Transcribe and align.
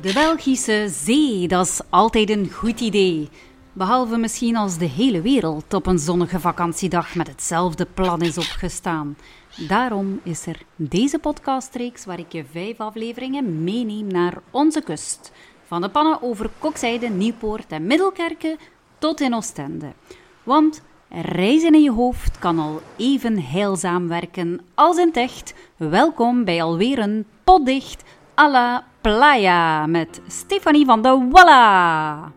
De 0.00 0.12
Belgische 0.12 0.88
zee, 0.88 1.48
dat 1.48 1.66
is 1.66 1.80
altijd 1.90 2.30
een 2.30 2.50
goed 2.52 2.80
idee. 2.80 3.28
Behalve 3.72 4.16
misschien 4.16 4.56
als 4.56 4.78
de 4.78 4.84
hele 4.84 5.20
wereld 5.20 5.74
op 5.74 5.86
een 5.86 5.98
zonnige 5.98 6.40
vakantiedag 6.40 7.14
met 7.14 7.26
hetzelfde 7.26 7.86
plan 7.94 8.20
is 8.20 8.38
opgestaan. 8.38 9.16
Daarom 9.68 10.20
is 10.22 10.46
er 10.46 10.62
deze 10.76 11.18
podcastreeks 11.18 12.04
waar 12.04 12.18
ik 12.18 12.32
je 12.32 12.44
vijf 12.52 12.80
afleveringen 12.80 13.64
meeneem 13.64 14.06
naar 14.06 14.38
onze 14.50 14.80
kust. 14.80 15.32
Van 15.66 15.80
de 15.80 15.88
pannen 15.88 16.22
over 16.22 16.50
Kokzijde, 16.58 17.08
Nieuwpoort 17.08 17.66
en 17.68 17.86
Middelkerken 17.86 18.58
tot 18.98 19.20
in 19.20 19.34
Oostende. 19.34 19.92
Want 20.42 20.82
reizen 21.10 21.74
in 21.74 21.82
je 21.82 21.92
hoofd 21.92 22.38
kan 22.38 22.58
al 22.58 22.80
even 22.96 23.42
heilzaam 23.42 24.08
werken 24.08 24.60
als 24.74 24.96
in 24.96 25.06
het 25.06 25.16
echt. 25.16 25.54
Welkom 25.76 26.44
bij 26.44 26.62
alweer 26.62 26.98
een 26.98 27.26
potdicht 27.44 28.02
à 28.38 28.50
la 28.50 28.84
playa 29.06 29.86
met 29.86 30.20
Stefanie 30.26 30.84
van 30.84 31.02
de 31.02 31.28
Walla. 31.30 32.32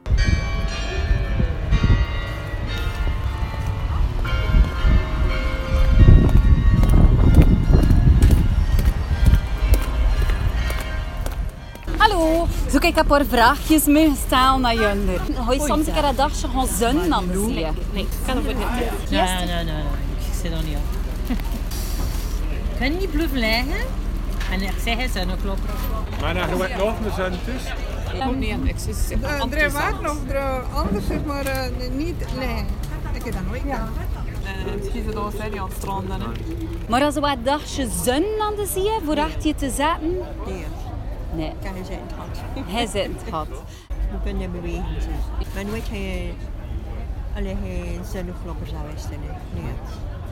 Hallo, 11.97 12.47
zoek 12.67 12.83
ik 12.83 12.95
heb 12.95 13.09
een 13.09 13.25
vraagjes 13.25 13.85
mee 13.85 14.13
stellen 14.25 14.61
naar 14.61 14.75
Junder. 14.75 15.21
Ga 15.45 15.53
je 15.53 15.59
soms 15.59 15.88
een 15.88 15.93
keer 15.93 16.03
een 16.03 16.15
dagje 16.15 16.47
gaan 16.47 17.13
aan 17.13 17.27
de 17.27 17.51
zee? 17.53 17.65
Nee, 17.93 18.03
ik 18.03 18.07
kan 18.25 18.43
voor 18.43 18.53
niet. 18.53 19.09
Nee, 19.09 19.21
nee, 19.21 19.45
nee, 19.45 19.63
nee. 19.63 19.83
Ik 20.17 20.33
zit 20.41 20.51
er 20.51 20.63
niet 20.63 20.75
op. 20.75 21.38
Kan 22.77 22.94
je 22.94 22.99
niet 22.99 23.11
blijven 23.11 23.38
liggen? 23.38 24.07
En 24.52 24.61
ik 24.61 24.73
zeg 24.83 24.97
het, 24.97 25.16
een 25.16 25.42
klok. 25.42 25.58
Maar 26.22 26.33
dan 26.33 26.55
wordt 26.55 26.78
nog 26.78 27.00
een 27.00 27.11
zon 27.11 27.39
tussen. 27.45 27.75
Ik 28.14 28.28
ook 28.28 28.36
niet. 28.36 28.56
Ik 28.64 28.75
zit 28.78 29.17
Uh, 29.22 29.61
er 29.61 29.72
waren 29.72 30.30
er 30.30 30.61
anders 30.73 31.08
is, 31.08 31.23
maar 31.25 31.45
uh, 31.45 31.89
niet 31.91 32.16
liggen. 32.39 32.66
Ik 33.14 33.23
heb 33.23 33.33
dat 33.33 33.45
nooit 33.47 33.61
gedaan. 33.61 33.89
Zijn 35.38 36.11
aan 36.11 36.22
het. 36.22 36.89
Maar 36.89 37.03
als 37.03 37.14
we 37.14 37.19
wat 37.19 37.38
dagje 37.44 37.88
zonnen 38.03 38.41
aan 38.41 38.56
de 38.56 38.66
zee, 38.66 39.00
voor 39.06 39.19
achter 39.19 39.47
je 39.47 39.56
te 39.56 39.69
zetten? 39.69 40.17
Nee, 40.45 40.66
Nee, 41.34 41.52
kan 41.63 41.75
je 41.75 41.86
zijn 41.86 42.00
gehad. 42.13 42.38
hij 42.75 42.88
zit 42.88 43.06
het 43.06 43.23
gehad. 43.30 43.47
Je 43.89 44.17
kunt 44.23 44.41
je 44.41 44.50
bewegen. 44.50 44.86
Maar 45.53 45.66
nooit 45.66 45.84
geen, 45.91 46.34
alleen 47.36 47.58
zonnevlokkers 48.11 48.69
geweest. 48.69 49.09
Nee. 49.09 49.72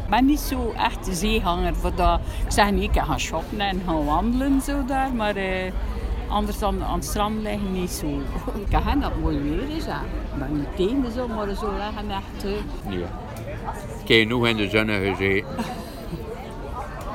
Ik 0.07 0.13
ben 0.13 0.25
niet 0.25 0.39
zo 0.39 0.73
echt 0.77 1.05
de 1.05 1.13
zeehanger. 1.15 1.75
Voor 1.75 1.95
dat, 1.95 2.19
ik 2.45 2.51
zeg 2.51 2.71
niet, 2.71 2.83
ik 2.83 2.91
kan 2.91 3.05
gaan 3.05 3.19
shoppen 3.19 3.59
en 3.59 3.81
gaan 3.85 4.05
wandelen 4.05 4.61
zo 4.61 4.85
daar, 4.85 5.13
maar 5.13 5.35
eh, 5.35 5.71
anders 6.27 6.59
dan 6.59 6.83
aan 6.83 6.93
het 6.95 7.05
strand 7.05 7.41
liggen 7.41 7.71
niet 7.73 7.91
zo. 7.91 8.05
Ik 8.65 8.69
kan 8.83 8.99
dat 8.99 9.11
het 9.11 9.21
mooi 9.21 9.39
weer 9.39 9.69
is. 9.77 9.85
Hè. 9.85 9.91
Ik 10.33 10.39
ben 10.39 10.57
niet 10.57 10.75
tegen 10.75 11.01
de 11.01 11.11
zon, 11.11 11.35
maar 11.35 11.47
zo 11.55 11.71
liggen 11.71 12.09
echt. 12.11 12.43
eh, 12.45 12.51
Ja. 12.99 13.07
Ik 14.03 14.07
heb 14.07 14.17
genoeg 14.21 14.47
in 14.47 14.57
de 14.57 14.69
zon 14.69 14.87
gezeten. 14.87 15.45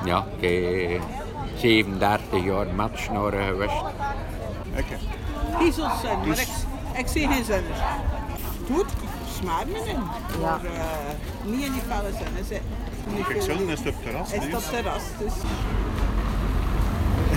Ja, 0.04 0.24
ik 0.38 0.48
heb 0.90 1.00
37 1.56 2.44
jaar 2.44 2.66
matchsnoren 2.74 3.44
geweest. 3.46 3.74
Kiezels 5.58 6.00
zijn, 6.00 6.18
maar 6.26 6.38
ik, 6.40 6.48
ik 6.96 7.06
zie 7.06 7.28
geen 7.28 7.44
zon. 7.44 7.62
Goed, 8.72 8.86
smaakt 9.40 9.66
me 9.66 9.82
niet. 9.86 10.40
Maar 10.40 10.60
uh, 10.64 11.52
niet 11.52 11.64
in 11.64 11.72
die 11.72 11.82
felle 11.88 12.10
zon. 12.10 12.58
Niet 13.16 13.26
Kijk, 13.26 13.42
veel- 13.42 13.56
zon 13.56 13.70
is 13.70 13.78
het 13.78 13.88
op 13.88 13.94
het 13.94 14.02
terras. 14.02 14.32
is 14.32 14.50
dat 14.50 14.70
terras. 14.70 15.02
Dus. 15.18 15.32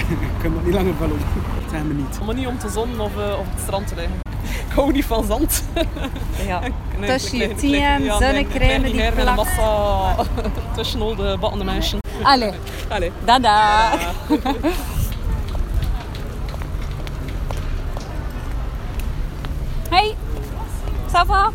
Ik 0.09 0.17
kan 0.41 0.53
dat 0.53 0.63
niet 0.65 0.73
langer 0.73 0.93
vallen. 0.99 1.17
Dat 1.61 1.69
zijn 1.69 1.87
we 1.87 1.93
niet. 1.93 2.19
Maar 2.25 2.35
niet 2.35 2.47
om 2.47 2.57
te 2.57 2.69
zonnen 2.69 2.99
of 2.99 3.17
eh, 3.17 3.39
op 3.39 3.45
het 3.49 3.61
strand 3.61 3.87
te 3.87 3.95
liggen. 3.95 4.13
Ik 4.43 4.71
hou 4.75 4.91
niet 4.91 5.05
van 5.05 5.23
zand. 5.25 5.63
Ja. 6.47 6.61
Nee, 6.99 7.09
Tussen 7.09 7.37
je 7.37 7.55
tien, 7.55 7.69
ja, 7.69 7.97
nee, 7.97 8.09
zonnecrème 8.09 8.79
lig 8.89 8.91
die 8.91 9.11
plakt. 9.11 9.35
massa 9.35 10.15
tussen 10.75 11.01
al 11.01 11.15
de 11.15 11.37
battende 11.39 11.65
mensen. 11.65 11.99
Allee, 12.23 12.51
Allee. 12.89 13.11
dada. 13.25 13.89
Hey, 19.89 20.15
ça 21.11 21.23
va? 21.25 21.51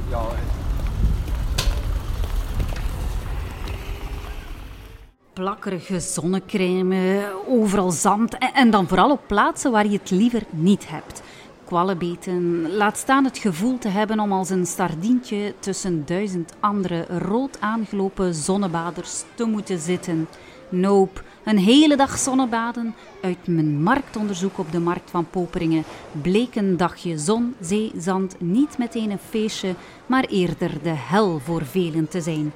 Plakkerige 5.41 6.01
zonnecrème, 6.01 7.33
overal 7.49 7.91
zand 7.91 8.39
en, 8.39 8.53
en 8.55 8.71
dan 8.71 8.89
vooral 8.89 9.11
op 9.11 9.21
plaatsen 9.27 9.71
waar 9.71 9.87
je 9.87 9.99
het 9.99 10.11
liever 10.11 10.43
niet 10.51 10.89
hebt. 10.89 11.23
Kwallenbeten, 11.65 12.71
laat 12.77 12.99
staan 12.99 13.25
het 13.25 13.39
gevoel 13.39 13.79
te 13.79 13.89
hebben 13.89 14.21
om 14.21 14.33
als 14.33 14.51
een 14.51 14.67
sardientje 14.67 15.55
tussen 15.59 16.03
duizend 16.07 16.53
andere 16.61 17.07
rood 17.19 17.61
aangelopen 17.61 18.35
zonnebaders 18.35 19.23
te 19.35 19.45
moeten 19.45 19.79
zitten. 19.79 20.29
Nope, 20.69 21.21
een 21.45 21.59
hele 21.59 21.97
dag 21.97 22.19
zonnebaden. 22.19 22.95
Uit 23.23 23.47
mijn 23.47 23.83
marktonderzoek 23.83 24.59
op 24.59 24.73
de 24.73 24.81
markt 24.81 25.11
van 25.11 25.31
Poperingen 25.31 25.85
bleek 26.23 26.55
een 26.55 26.77
dagje 26.77 27.19
zon, 27.19 27.55
zee, 27.61 27.93
zand 27.97 28.41
niet 28.41 28.79
meteen 28.79 29.11
een 29.11 29.19
feestje, 29.29 29.75
maar 30.07 30.25
eerder 30.25 30.71
de 30.83 30.95
hel 30.95 31.39
voor 31.39 31.65
velen 31.65 32.09
te 32.09 32.21
zijn. 32.21 32.53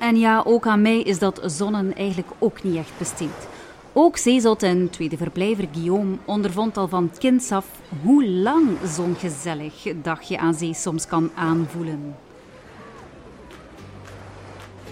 En 0.00 0.16
ja, 0.16 0.42
ook 0.46 0.66
aan 0.66 0.82
mij 0.82 1.00
is 1.00 1.18
dat 1.18 1.40
zonnen 1.44 1.94
eigenlijk 1.96 2.30
ook 2.38 2.62
niet 2.62 2.76
echt 2.76 2.92
besteed. 2.98 3.48
Ook 3.92 4.16
zeezot 4.16 4.62
en 4.62 4.90
tweede 4.90 5.16
verblijver 5.16 5.68
Guillaume 5.72 6.16
ondervond 6.24 6.76
al 6.76 6.88
van 6.88 7.10
kinds 7.18 7.52
af 7.52 7.66
hoe 8.02 8.28
lang 8.28 8.68
zo'n 8.94 9.16
gezellig 9.18 9.86
dagje 10.02 10.38
aan 10.38 10.54
zee 10.54 10.74
soms 10.74 11.06
kan 11.06 11.30
aanvoelen. 11.34 12.14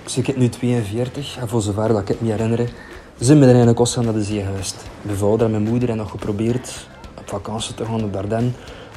Dus 0.03 0.17
ik 0.17 0.27
heb 0.27 0.37
nu 0.37 0.49
42 0.49 1.37
en 1.39 1.49
voor 1.49 1.63
zover 1.63 1.89
dat 1.89 2.01
ik 2.01 2.09
het 2.09 2.21
me 2.21 2.31
herinner, 2.31 2.73
zijn 3.19 3.39
we 3.39 3.45
er 3.45 3.51
eigenlijk 3.51 3.81
ook 3.81 4.05
naar 4.05 4.13
de 4.13 4.23
zee 4.23 4.43
geweest. 4.43 4.77
Mijn 5.03 5.17
vader 5.17 5.45
en 5.45 5.51
mijn 5.51 5.63
moeder 5.63 5.89
hebben 5.89 5.97
nog 5.97 6.11
geprobeerd 6.11 6.89
op 7.19 7.29
vakantie 7.29 7.75
te 7.75 7.85
gaan 7.85 8.05
op 8.05 8.13
Dardenne, 8.13 8.51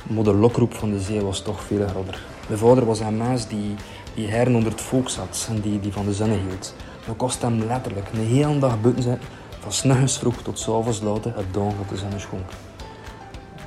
maar 0.04 0.24
de 0.24 0.34
lokroep 0.34 0.74
van 0.74 0.92
de 0.92 1.00
zee 1.00 1.22
was 1.22 1.42
toch 1.42 1.62
veel 1.62 1.88
groter. 1.88 2.24
Mijn 2.48 2.60
vader 2.60 2.86
was 2.86 3.00
een 3.00 3.18
mens 3.18 3.48
die, 3.48 3.76
die 4.16 4.28
heren 4.28 4.56
onder 4.56 4.72
het 4.72 4.82
volk 4.82 5.10
zat 5.10 5.48
en 5.50 5.62
die, 5.62 5.80
die 5.80 5.92
van 5.92 6.06
de 6.06 6.14
zonne 6.14 6.38
hield. 6.48 6.76
Dat 7.06 7.16
kost 7.16 7.42
hem 7.42 7.64
letterlijk 7.64 8.10
een 8.14 8.26
hele 8.26 8.60
dag 8.60 8.82
buiten 8.82 9.04
zitten, 9.04 9.28
van 9.60 9.72
's 9.72 9.84
nachts 9.84 10.18
vroeg 10.18 10.42
tot 10.42 10.60
's 10.60 10.68
avonds 10.68 11.02
laat, 11.02 11.24
het 11.24 11.54
dagen 11.54 11.78
tot 11.78 11.90
de 11.90 11.98
zonne 11.98 12.20
schonk. 12.20 12.50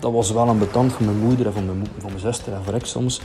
Dat 0.01 0.13
was 0.13 0.31
wel 0.31 0.49
een 0.49 0.59
betant 0.59 0.93
van 0.93 1.05
mijn 1.05 1.19
moeder 1.19 1.47
en 1.47 1.53
van 1.53 1.67
mijn, 1.67 1.87
van 1.99 2.09
mijn 2.09 2.21
zuster 2.21 2.53
en 2.53 2.65
voor 2.65 2.75
ik 2.75 2.85
soms. 2.85 3.21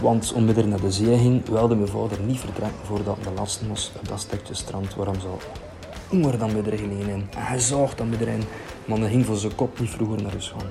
Want 0.00 0.32
om 0.32 0.44
naar 0.44 0.80
de 0.80 0.90
zee 0.90 1.18
ging, 1.18 1.48
wilde 1.48 1.74
mijn 1.74 1.88
vader 1.88 2.20
niet 2.20 2.40
vertrekken 2.40 2.86
voordat 2.86 3.16
de 3.22 3.30
laatste 3.36 3.68
was 3.68 3.92
op 4.00 4.08
dat 4.08 4.20
stukje 4.20 4.54
strand 4.54 4.94
waar 4.94 5.06
hem 5.06 5.20
zo 5.20 5.38
honger 6.08 6.38
dan 6.38 6.50
er 6.50 6.78
gelegen 6.78 7.08
in. 7.08 7.10
En 7.10 7.28
hij 7.36 7.58
zag 7.58 7.94
dan 7.94 8.10
bij 8.10 8.18
erin, 8.18 8.42
maar 8.84 8.98
hij 8.98 9.10
ging 9.10 9.26
voor 9.26 9.36
zijn 9.36 9.54
kop 9.54 9.80
niet 9.80 9.90
vroeger 9.90 10.22
naar 10.22 10.30
huis 10.30 10.54
gaan. 10.56 10.68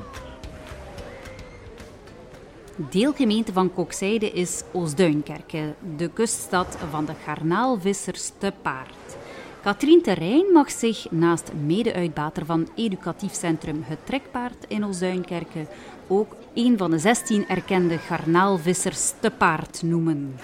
Deelgemeente 2.75 3.53
van 3.53 3.73
Kokzijde 3.73 4.31
is 4.31 4.63
Oostduinkerke, 4.71 5.73
de 5.97 6.09
kuststad 6.09 6.77
van 6.89 7.05
de 7.05 7.13
garnaalvissers 7.23 8.31
te 8.37 8.53
paard. 8.61 9.17
Katrien 9.63 10.01
Terrein 10.01 10.45
mag 10.53 10.71
zich 10.71 11.11
naast 11.11 11.51
mede-uitbater 11.65 12.45
van 12.45 12.67
educatief 12.75 13.33
centrum 13.33 13.83
Het 13.85 14.05
Trekpaard 14.05 14.65
in 14.67 14.85
Oostduinkerke 14.85 15.67
ook 16.07 16.35
een 16.53 16.77
van 16.77 16.91
de 16.91 16.99
16 16.99 17.47
erkende 17.47 17.97
garnaalvissers 17.97 19.13
te 19.19 19.31
paard 19.31 19.81
noemen. 19.83 20.35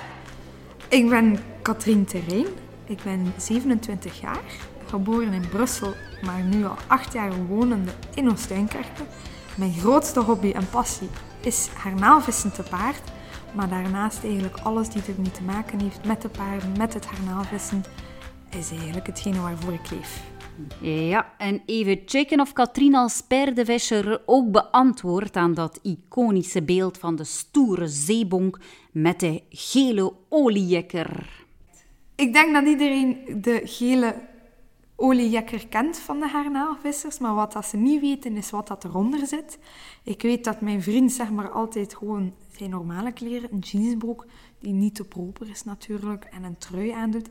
Ik 0.88 1.10
ben 1.10 1.40
Katrien 1.62 2.06
Terrein. 2.06 2.48
Ik 2.86 3.00
ben 3.04 3.34
27 3.38 4.22
jaar, 4.22 4.44
geboren 4.86 5.34
in 5.34 5.50
Brussel, 5.50 5.94
maar 6.22 6.42
nu 6.42 6.66
al 6.66 6.78
acht 6.88 7.14
jaar 7.14 7.46
wonende 7.48 7.92
in 8.16 8.32
Oost-Duinkerke. 8.32 9.04
Mijn 9.56 9.74
grootste 9.74 10.20
hobby 10.20 10.52
en 10.52 10.70
passie 10.70 11.10
is 11.42 11.70
garnaalvissen 11.74 12.54
te 12.54 12.64
paard, 12.70 13.02
maar 13.54 13.70
daarnaast 13.70 14.24
eigenlijk 14.24 14.58
alles 14.58 14.90
die 14.90 15.02
ermee 15.16 15.32
te 15.32 15.44
maken 15.44 15.80
heeft 15.80 16.06
met 16.06 16.22
de 16.22 16.30
paarden, 16.30 16.78
met 16.78 16.94
het 16.94 17.06
garnaalvissen, 17.06 17.84
is 18.58 18.72
eigenlijk 18.72 19.08
hetgene 19.08 19.40
waarvoor 19.40 19.74
ik 19.74 19.90
leef. 19.92 20.22
Ja, 20.82 21.34
en 21.38 21.62
even 21.66 22.02
checken 22.06 22.40
of 22.40 22.54
Katrien 22.54 22.96
als 22.96 23.22
paardenvisser 23.28 24.22
ook 24.26 24.52
beantwoordt 24.52 25.36
aan 25.36 25.54
dat 25.54 25.80
iconische 25.84 26.64
beeld 26.64 26.98
van 26.98 27.16
de 27.16 27.24
stoere 27.24 27.88
zeebonk 27.88 28.60
met 28.92 29.20
de 29.20 29.42
gele 29.50 30.14
oliejekker. 30.30 31.46
Ik 32.16 32.34
denk 32.34 32.54
dat 32.54 32.66
iedereen 32.66 33.18
de 33.42 33.62
gele 33.64 34.16
oliejekker 35.00 35.68
kent 35.68 35.98
van 35.98 36.20
de 36.20 36.28
garnaalvissers, 36.28 37.20
maar 37.20 37.34
wat 37.34 37.54
dat 37.54 37.66
ze 37.66 37.78
niet 37.78 38.02
weten 38.02 38.38
is 38.38 38.50
wat 38.50 38.68
dat 38.68 38.84
eronder 38.84 39.28
zit. 39.28 39.60
Ik 40.04 40.22
weet 40.22 40.44
dat 40.44 40.62
mijn 40.62 40.82
vriend 40.82 41.12
zeg 41.12 41.32
maar 41.32 41.50
altijd 41.50 41.96
gewoon 41.96 42.34
zijn 42.58 42.70
normale 42.70 43.12
kleren, 43.12 43.50
een 43.52 43.60
jeansbroek 43.60 44.26
die 44.60 44.74
niet 44.74 44.96
te 44.96 45.06
proper 45.06 45.50
is 45.50 45.64
natuurlijk 45.64 46.26
en 46.26 46.44
een 46.44 46.58
trui 46.58 46.92
aandoet. 46.92 47.28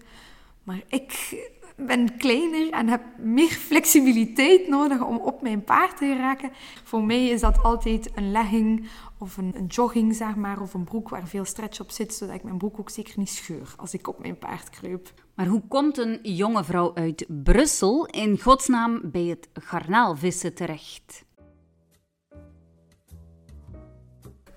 Maar 0.63 0.83
ik 0.89 1.37
ben 1.77 2.17
kleiner 2.17 2.71
en 2.71 2.89
heb 2.89 3.03
meer 3.19 3.49
flexibiliteit 3.49 4.69
nodig 4.69 5.05
om 5.05 5.17
op 5.17 5.43
mijn 5.43 5.65
paard 5.65 5.97
te 5.97 6.05
geraken. 6.05 6.51
Voor 6.85 7.05
mij 7.05 7.29
is 7.29 7.41
dat 7.41 7.63
altijd 7.63 8.11
een 8.15 8.31
legging 8.33 8.89
of 9.19 9.37
een, 9.37 9.53
een, 9.57 9.67
jogging, 9.67 10.15
zeg 10.15 10.37
maar, 10.37 10.61
of 10.61 10.75
een 10.75 10.85
broek 10.85 11.09
waar 11.09 11.29
veel 11.29 11.45
stretch 11.45 11.81
op 11.81 11.91
zit, 11.91 12.15
zodat 12.15 12.35
ik 12.35 12.43
mijn 12.43 12.59
broek 12.59 12.81
ook 12.81 12.91
zeker 12.91 13.15
niet 13.17 13.29
scheur 13.29 13.75
als 13.77 13.95
ik 13.95 14.09
op 14.09 14.19
mijn 14.19 14.39
paard 14.39 14.71
kruip. 14.71 15.13
Maar 15.35 15.47
hoe 15.47 15.63
komt 15.69 15.99
een 15.99 16.19
jonge 16.23 16.65
vrouw 16.65 16.95
uit 16.95 17.27
Brussel 17.29 18.07
in 18.07 18.41
godsnaam 18.41 19.01
bij 19.05 19.25
het 19.25 19.49
garnaalvissen 19.53 20.55
terecht? 20.55 21.27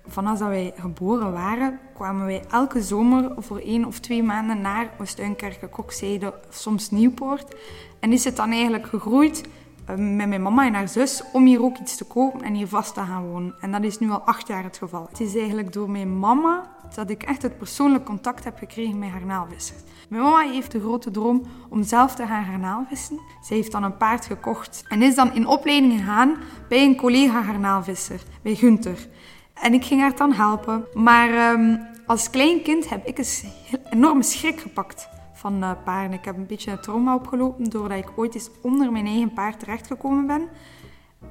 Vanaf 0.06 0.38
dat 0.38 0.48
wij 0.48 0.72
geboren 0.76 1.32
waren, 1.32 1.80
kwamen 1.94 2.26
wij 2.26 2.44
elke 2.50 2.82
zomer 2.82 3.42
voor 3.42 3.58
één 3.58 3.84
of 3.84 4.00
twee 4.00 4.22
maanden 4.22 4.60
naar 4.60 4.94
Oostuinkerke, 5.00 5.68
Kokzijde 5.68 6.34
of 6.48 6.54
soms 6.54 6.90
Nieuwpoort. 6.90 7.54
En 8.00 8.12
is 8.12 8.24
het 8.24 8.36
dan 8.36 8.50
eigenlijk 8.50 8.86
gegroeid 8.86 9.48
met 9.86 10.28
mijn 10.28 10.42
mama 10.42 10.66
en 10.66 10.74
haar 10.74 10.88
zus 10.88 11.22
om 11.32 11.46
hier 11.46 11.62
ook 11.62 11.78
iets 11.78 11.96
te 11.96 12.04
kopen 12.04 12.42
en 12.42 12.54
hier 12.54 12.68
vast 12.68 12.94
te 12.94 13.00
gaan 13.00 13.26
wonen. 13.28 13.54
En 13.60 13.72
dat 13.72 13.82
is 13.82 13.98
nu 13.98 14.10
al 14.10 14.20
acht 14.20 14.46
jaar 14.46 14.62
het 14.62 14.78
geval. 14.78 15.06
Het 15.10 15.20
is 15.20 15.36
eigenlijk 15.36 15.72
door 15.72 15.90
mijn 15.90 16.18
mama 16.18 16.70
dat 16.94 17.10
ik 17.10 17.22
echt 17.22 17.42
het 17.42 17.58
persoonlijk 17.58 18.04
contact 18.04 18.44
heb 18.44 18.58
gekregen 18.58 18.98
met 18.98 19.10
garnaalvissers. 19.10 19.80
Mijn 20.08 20.22
mama 20.22 20.40
heeft 20.40 20.72
de 20.72 20.80
grote 20.80 21.10
droom 21.10 21.42
om 21.68 21.82
zelf 21.82 22.14
te 22.14 22.26
gaan 22.26 22.44
garnaalvissen. 22.44 23.20
Zij 23.42 23.56
heeft 23.56 23.72
dan 23.72 23.82
een 23.82 23.96
paard 23.96 24.26
gekocht 24.26 24.84
en 24.88 25.02
is 25.02 25.14
dan 25.14 25.34
in 25.34 25.46
opleiding 25.46 25.92
gegaan 25.92 26.36
bij 26.68 26.84
een 26.84 26.96
collega 26.96 27.42
garnaalvisser, 27.42 28.22
bij 28.42 28.54
Gunther. 28.54 29.08
En 29.54 29.74
ik 29.74 29.84
ging 29.84 30.00
haar 30.00 30.16
dan 30.16 30.32
helpen. 30.32 30.84
Maar 30.94 31.52
um, 31.52 31.80
als 32.06 32.30
klein 32.30 32.62
kind 32.62 32.88
heb 32.88 33.06
ik 33.06 33.18
een 33.18 33.26
enorme 33.90 34.22
schrik 34.22 34.60
gepakt 34.60 35.08
van 35.42 35.62
uh, 35.62 35.70
paarden. 35.84 36.18
Ik 36.18 36.24
heb 36.24 36.36
een 36.36 36.46
beetje 36.46 36.70
een 36.70 36.80
trauma 36.80 37.14
opgelopen 37.14 37.70
doordat 37.70 37.98
ik 37.98 38.12
ooit 38.16 38.34
eens 38.34 38.50
onder 38.60 38.92
mijn 38.92 39.06
eigen 39.06 39.32
paard 39.32 39.58
terechtgekomen 39.58 40.26
ben. 40.26 40.48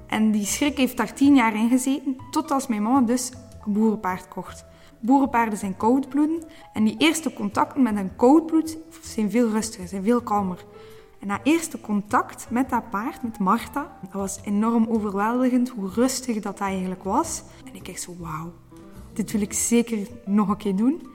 En 0.08 0.32
die 0.32 0.46
schrik 0.46 0.78
heeft 0.78 0.98
daar 0.98 1.14
tien 1.14 1.36
jaar 1.36 1.56
in 1.56 1.70
gezeten, 1.70 2.16
tot 2.32 2.52
als 2.52 2.68
mijn 2.68 2.84
mama 2.84 3.02
dus 3.02 3.32
een 3.66 3.74
boerenpaard 3.74 4.28
kocht. 4.28 4.66
Boerenpaarden 5.00 5.58
zijn 5.58 5.78
koudbloeden 5.78 6.44
en 6.74 6.84
die 6.84 6.96
eerste 6.98 7.34
contacten 7.34 7.82
met 7.82 7.96
een 7.96 8.16
koudbloed 8.16 8.78
zijn 9.02 9.32
veel 9.32 9.50
rustiger, 9.50 9.88
zijn 9.88 10.04
veel 10.04 10.22
kalmer. 10.22 10.66
En 11.20 11.28
na 11.28 11.40
eerste 11.44 11.82
contact 11.82 12.48
met 12.50 12.70
dat 12.70 12.90
paard, 12.90 13.24
met 13.24 13.40
Marta, 13.40 13.98
dat 14.02 14.12
was 14.12 14.40
enorm 14.44 14.86
overweldigend 14.90 15.70
hoe 15.70 15.90
rustig 15.90 16.34
dat, 16.34 16.44
dat 16.44 16.60
eigenlijk 16.60 17.04
was. 17.04 17.44
En 17.66 17.76
ik 17.76 17.86
dacht 17.86 18.02
zo, 18.02 18.16
wauw, 18.20 18.52
dit 19.14 19.32
wil 19.32 19.42
ik 19.42 19.54
zeker 19.54 20.08
nog 20.26 20.50
een 20.50 20.58
keer 20.58 20.76
doen. 20.76 21.11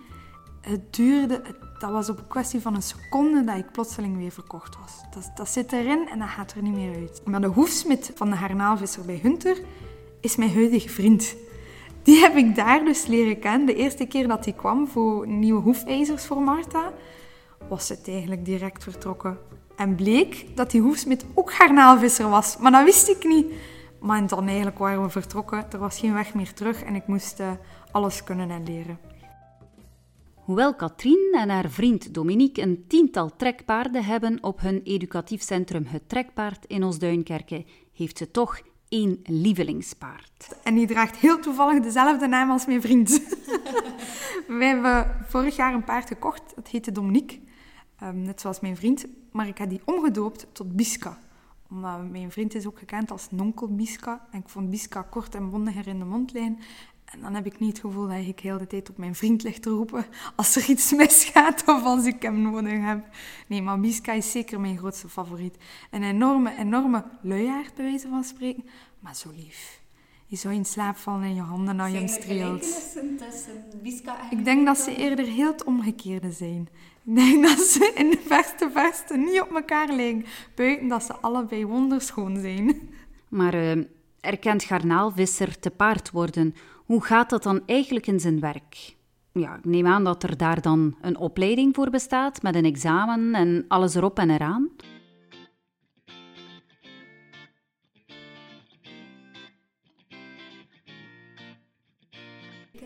Het 0.69 0.95
duurde, 0.95 1.43
dat 1.79 1.91
was 1.91 2.09
op 2.09 2.19
een 2.19 2.27
kwestie 2.27 2.61
van 2.61 2.75
een 2.75 2.83
seconde 2.83 3.45
dat 3.45 3.57
ik 3.57 3.73
plotseling 3.73 4.17
weer 4.17 4.31
verkocht 4.31 4.77
was. 4.81 4.93
Dat, 5.15 5.31
dat 5.37 5.49
zit 5.49 5.73
erin 5.73 6.09
en 6.09 6.19
dat 6.19 6.29
gaat 6.29 6.53
er 6.53 6.63
niet 6.63 6.75
meer 6.75 6.95
uit. 6.97 7.21
Maar 7.25 7.41
de 7.41 7.47
hoefsmid 7.47 8.13
van 8.15 8.31
de 8.31 8.37
garnaalvisser 8.37 9.05
bij 9.05 9.19
Hunter 9.23 9.59
is 10.21 10.37
mijn 10.37 10.53
huidige 10.53 10.89
vriend. 10.89 11.35
Die 12.03 12.21
heb 12.21 12.37
ik 12.37 12.55
daar 12.55 12.85
dus 12.85 13.07
leren 13.07 13.39
kennen. 13.39 13.67
De 13.67 13.75
eerste 13.75 14.07
keer 14.07 14.29
dat 14.29 14.45
hij 14.45 14.55
kwam 14.55 14.89
voor 14.89 15.29
nieuwe 15.29 15.61
hoefijzers 15.61 16.27
voor 16.27 16.43
Marta, 16.43 16.93
was 17.69 17.89
het 17.89 18.09
eigenlijk 18.09 18.45
direct 18.45 18.83
vertrokken. 18.83 19.39
En 19.77 19.95
bleek 19.95 20.47
dat 20.55 20.71
die 20.71 20.81
hoefsmid 20.81 21.25
ook 21.35 21.53
garnaalvisser 21.53 22.29
was. 22.29 22.57
Maar 22.57 22.73
dat 22.73 22.85
wist 22.85 23.09
ik 23.09 23.25
niet. 23.25 23.53
Maar 23.99 24.27
dan 24.27 24.47
eigenlijk 24.47 24.79
waren 24.79 25.03
we 25.03 25.11
vertrokken. 25.11 25.67
Er 25.73 25.79
was 25.79 25.99
geen 25.99 26.15
weg 26.15 26.35
meer 26.35 26.53
terug 26.53 26.83
en 26.83 26.95
ik 26.95 27.07
moest 27.07 27.41
uh, 27.41 27.51
alles 27.91 28.25
kunnen 28.25 28.51
en 28.51 28.65
leren. 28.65 28.99
Hoewel 30.47 30.75
Katrien 30.75 31.33
en 31.33 31.49
haar 31.49 31.71
vriend 31.71 32.15
Dominique 32.15 32.63
een 32.63 32.85
tiental 32.89 33.37
trekpaarden 33.37 34.05
hebben 34.05 34.43
op 34.43 34.61
hun 34.61 34.83
educatief 34.83 35.43
centrum 35.43 35.85
Het 35.87 36.09
Trekpaard 36.09 36.65
in 36.65 36.85
Osduinkerke, 36.85 37.65
heeft 37.93 38.19
ze 38.19 38.31
toch 38.31 38.61
één 38.89 39.21
lievelingspaard. 39.25 40.57
En 40.63 40.75
die 40.75 40.87
draagt 40.87 41.17
heel 41.17 41.39
toevallig 41.41 41.83
dezelfde 41.83 42.27
naam 42.27 42.51
als 42.51 42.67
mijn 42.67 42.81
vriend. 42.81 43.09
We 44.59 44.65
hebben 44.65 45.25
vorig 45.29 45.57
jaar 45.57 45.75
een 45.75 45.85
paard 45.85 46.09
gekocht, 46.09 46.53
dat 46.55 46.69
heette 46.69 46.93
Dominique. 46.93 47.39
Um, 48.03 48.23
net 48.23 48.41
zoals 48.41 48.61
mijn 48.61 48.77
vriend. 48.77 49.07
Maar 49.33 49.49
ik 49.49 49.59
heb 49.59 49.69
die 49.69 49.83
omgedoopt 49.85 50.47
tot 50.53 50.77
Biska. 50.77 51.19
Omdat 51.71 52.11
mijn 52.11 52.31
vriend 52.31 52.55
is 52.55 52.67
ook 52.67 52.79
gekend 52.79 53.11
als 53.11 53.31
nonkel 53.31 53.75
Biska. 53.75 54.27
En 54.31 54.41
ik 54.41 54.49
vond 54.49 54.71
Biska 54.71 55.03
kort 55.03 55.35
en 55.35 55.51
bondiger 55.51 55.87
in 55.87 55.99
de 55.99 56.05
mondlijn. 56.05 56.59
En 57.07 57.21
dan 57.21 57.35
heb 57.35 57.47
ik 57.47 57.59
niet 57.59 57.73
het 57.73 57.81
gevoel 57.81 58.09
dat 58.09 58.27
ik 58.27 58.41
heel 58.41 58.59
de 58.59 58.67
tijd 58.67 58.91
op 58.91 58.99
mijn 58.99 59.15
vriend 59.15 59.43
ligt 59.43 59.63
te 59.63 59.71
roepen 59.71 60.07
als 60.37 60.57
er 60.57 60.71
iets 60.71 60.93
misgaat 60.93 61.63
of 61.67 61.85
als 61.85 62.05
ik 62.05 62.23
hem 62.23 62.41
nodig 62.41 62.85
heb. 62.85 63.05
Nee, 63.47 63.63
maar 63.63 63.81
Biska 63.81 64.13
is 64.13 64.31
zeker 64.31 64.61
mijn 64.61 64.79
grootste 64.79 65.09
favoriet. 65.09 65.57
Een 65.91 66.03
enorme, 66.03 66.57
enorme 66.59 67.05
luiaard, 67.21 67.75
bij 67.75 67.85
wijze 67.85 68.09
van 68.09 68.25
spreken, 68.25 68.65
maar 69.01 69.17
zo 69.17 69.31
lief. 69.37 69.81
Je 70.29 70.37
zou 70.37 70.55
in 70.55 70.65
slaap 70.65 70.97
vallen 70.97 71.23
en 71.23 71.35
je 71.35 71.41
handen 71.41 71.77
naar 71.77 71.91
je 71.91 72.09
streelt. 72.09 72.97
Ik 74.31 74.45
denk 74.45 74.67
dat 74.67 74.79
ze 74.79 74.97
eerder 74.97 75.25
heel 75.25 75.53
het 75.53 75.65
omgekeerde 75.65 76.33
zijn. 76.33 76.69
Ik 77.05 77.15
denk 77.15 77.47
dat 77.47 77.59
ze 77.59 77.93
in 77.95 78.11
de 78.11 78.23
verste 78.27 78.71
verste 78.73 79.17
niet 79.17 79.41
op 79.41 79.51
elkaar 79.51 79.89
lijken. 79.93 80.25
Buiten 80.55 80.89
dat 80.89 81.03
ze 81.03 81.17
allebei 81.17 81.67
wonderschoon 81.67 82.41
zijn. 82.41 82.81
Maar 83.29 83.55
uh, 83.55 83.85
erkent 84.21 84.65
garnaalvisser 84.65 85.59
te 85.59 85.71
paard 85.71 86.11
worden, 86.11 86.55
hoe 86.87 87.05
gaat 87.05 87.31
dat 87.31 87.43
dan 87.43 87.63
eigenlijk 87.67 88.07
in 88.07 88.21
zijn 88.21 88.41
werk? 88.41 88.97
Ja, 89.33 89.57
ik 89.57 89.65
neem 89.65 89.87
aan 89.87 90.05
dat 90.05 90.23
er 90.23 90.37
daar 90.37 90.61
dan 90.61 90.97
een 91.01 91.17
opleiding 91.17 91.75
voor 91.75 91.91
bestaat, 91.91 92.43
met 92.43 92.55
een 92.55 92.65
examen 92.65 93.35
en 93.35 93.65
alles 93.69 93.95
erop 93.95 94.19
en 94.19 94.31
eraan. 94.31 94.71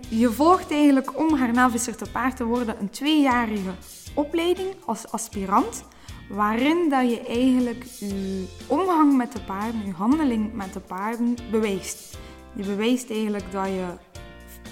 Je 0.08 0.30
volgt 0.30 0.70
eigenlijk 0.70 1.18
om 1.18 1.36
garnaalvisser 1.36 1.96
te 1.96 2.10
paard 2.12 2.36
te 2.36 2.44
worden 2.44 2.80
een 2.80 2.90
tweejarige 2.90 3.70
opleiding 4.14 4.74
als 4.84 5.12
aspirant, 5.12 5.84
waarin 6.28 6.88
dat 6.88 7.10
je 7.10 7.20
eigenlijk 7.20 7.84
je 7.84 8.46
omgang 8.66 9.16
met 9.16 9.32
de 9.32 9.40
paarden, 9.40 9.86
je 9.86 9.92
handeling 9.92 10.52
met 10.52 10.72
de 10.72 10.80
paarden 10.80 11.36
bewijst. 11.50 12.18
Je 12.52 12.62
bewijst 12.62 13.10
eigenlijk 13.10 13.52
dat 13.52 13.66
je 13.66 13.86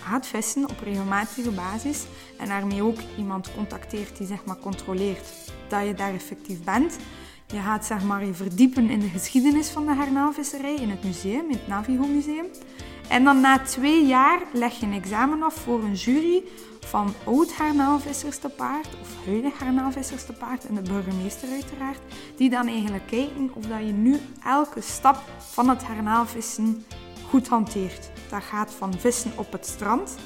gaat 0.02 0.26
vissen 0.26 0.69
op 0.69 0.80
regelmatige 0.82 1.50
basis 1.50 2.04
en 2.38 2.48
daarmee 2.48 2.82
ook 2.82 2.98
iemand 3.19 3.54
contacteert 3.54 4.16
die 4.16 4.26
zeg 4.26 4.44
maar 4.44 4.58
controleert 4.58 5.26
dat 5.69 5.87
je 5.87 5.94
daar 5.94 6.14
effectief 6.14 6.64
bent. 6.64 6.97
Je 7.47 7.61
gaat 7.61 7.87
zeg 7.87 8.02
maar 8.02 8.25
je 8.25 8.35
verdiepen 8.35 8.90
in 8.90 9.00
de 9.00 9.08
geschiedenis 9.08 9.68
van 9.68 9.87
de 9.87 9.94
garnaalvisserij 9.94 10.75
in 10.75 10.90
het 10.90 11.04
museum, 11.04 11.44
in 11.44 11.56
het 11.56 11.68
Navigo 11.68 12.06
Museum. 12.06 12.47
En 13.08 13.25
dan 13.25 13.40
na 13.40 13.58
twee 13.58 14.06
jaar 14.06 14.42
leg 14.52 14.80
je 14.80 14.87
een 14.87 14.92
examen 14.92 15.42
af 15.42 15.54
voor 15.54 15.82
een 15.82 15.94
jury 15.94 16.42
van 16.80 17.14
oud 17.25 17.52
garnaalvissers 17.52 18.38
te 18.38 18.49
paard 18.49 18.88
of 19.00 19.26
huidig 19.26 19.58
garnaalvissers 19.58 20.25
te 20.25 20.32
paard 20.32 20.66
en 20.66 20.75
de 20.75 20.82
burgemeester 20.82 21.49
uiteraard, 21.49 22.00
die 22.37 22.50
dan 22.50 22.66
eigenlijk 22.66 23.06
kijken 23.06 23.50
of 23.54 23.66
dat 23.66 23.78
je 23.78 23.92
nu 23.92 24.16
elke 24.44 24.80
stap 24.80 25.16
van 25.38 25.68
het 25.68 25.82
garnaalvissen 25.82 26.85
goed 27.28 27.49
hanteert. 27.49 28.11
Dat 28.30 28.42
gaat 28.42 28.73
van 28.73 28.94
vissen 28.99 29.32
op 29.37 29.52
het 29.52 29.66
strand, 29.66 30.16